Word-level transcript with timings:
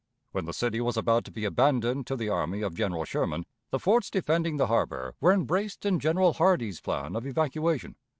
When 0.31 0.45
the 0.45 0.51
city 0.53 0.81
was 0.81 0.97
about 0.97 1.25
to 1.25 1.31
be 1.31 1.45
abandoned 1.45 2.07
to 2.07 2.15
the 2.15 2.27
army 2.27 2.63
of 2.63 2.73
General 2.73 3.05
Sherman, 3.05 3.45
the 3.69 3.77
forts 3.77 4.09
defending 4.09 4.57
the 4.57 4.65
harbor 4.65 5.13
were 5.19 5.31
embraced 5.31 5.85
in 5.85 5.99
General 5.99 6.33
Hardee's 6.33 6.81
plan 6.81 7.15
of 7.15 7.27
evacuation. 7.27 7.95